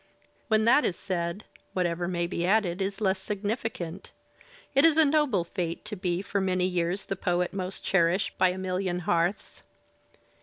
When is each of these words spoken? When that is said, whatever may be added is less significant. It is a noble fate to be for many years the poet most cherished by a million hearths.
When 0.47 0.65
that 0.65 0.83
is 0.83 0.95
said, 0.95 1.43
whatever 1.73 2.07
may 2.07 2.25
be 2.25 2.43
added 2.43 2.81
is 2.81 3.01
less 3.01 3.19
significant. 3.19 4.09
It 4.73 4.83
is 4.83 4.97
a 4.97 5.05
noble 5.05 5.43
fate 5.43 5.85
to 5.85 5.95
be 5.95 6.23
for 6.23 6.41
many 6.41 6.65
years 6.65 7.05
the 7.05 7.15
poet 7.15 7.53
most 7.53 7.83
cherished 7.83 8.35
by 8.39 8.49
a 8.49 8.57
million 8.57 9.01
hearths. 9.01 9.61